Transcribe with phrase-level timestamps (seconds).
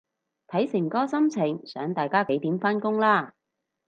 [0.47, 3.35] 睇誠哥心情想大家幾點返工啦